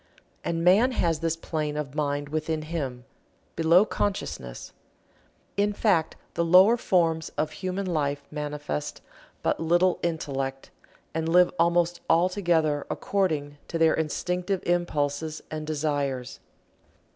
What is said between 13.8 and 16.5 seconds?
Instinctive impulses and desires.